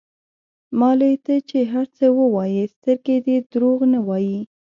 مالې 0.79 1.13
ته 1.25 1.35
چې 1.49 1.59
هر 1.73 1.85
څه 1.97 2.05
ووايې 2.19 2.63
سترګې 2.75 3.17
دې 3.25 3.37
دروغ 3.51 3.79
نه 3.93 3.99
وايي. 4.07 4.39